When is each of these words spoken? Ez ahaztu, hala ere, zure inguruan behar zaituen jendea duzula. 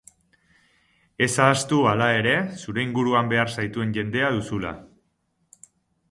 Ez 1.25 1.33
ahaztu, 1.47 1.81
hala 1.91 2.07
ere, 2.21 2.33
zure 2.63 2.81
inguruan 2.85 3.29
behar 3.33 3.51
zaituen 3.57 3.91
jendea 3.99 4.31
duzula. 4.39 4.73